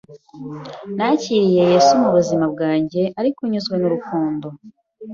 nakiriye 0.95 1.61
Yesu 1.71 1.91
mu 2.01 2.09
buzima 2.15 2.45
bwanjye 2.53 3.01
ariko 3.19 3.39
nyuzwe 3.51 3.75
n’urukundo 3.77 4.47